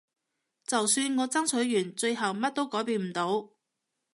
[0.65, 3.51] 就算我爭取完最後乜都改變唔到